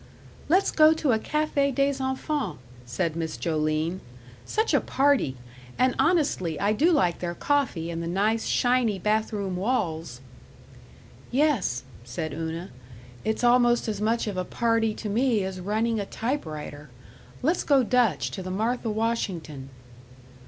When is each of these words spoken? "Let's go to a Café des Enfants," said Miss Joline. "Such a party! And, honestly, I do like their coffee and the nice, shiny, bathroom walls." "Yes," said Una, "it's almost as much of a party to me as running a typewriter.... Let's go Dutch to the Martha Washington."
"Let's 0.49 0.71
go 0.71 0.93
to 0.93 1.11
a 1.11 1.19
Café 1.19 1.75
des 1.75 2.01
Enfants," 2.03 2.57
said 2.87 3.15
Miss 3.15 3.37
Joline. 3.37 3.99
"Such 4.47 4.73
a 4.73 4.81
party! 4.81 5.37
And, 5.77 5.93
honestly, 5.99 6.59
I 6.59 6.73
do 6.73 6.91
like 6.91 7.19
their 7.19 7.35
coffee 7.35 7.91
and 7.91 8.01
the 8.01 8.07
nice, 8.07 8.47
shiny, 8.47 8.97
bathroom 8.97 9.55
walls." 9.55 10.19
"Yes," 11.29 11.83
said 12.03 12.33
Una, 12.33 12.71
"it's 13.23 13.43
almost 13.43 13.87
as 13.87 14.01
much 14.01 14.25
of 14.25 14.37
a 14.37 14.43
party 14.43 14.95
to 14.95 15.07
me 15.07 15.43
as 15.43 15.59
running 15.59 15.99
a 15.99 16.07
typewriter.... 16.07 16.89
Let's 17.43 17.63
go 17.63 17.83
Dutch 17.83 18.31
to 18.31 18.41
the 18.41 18.49
Martha 18.49 18.89
Washington." 18.89 19.69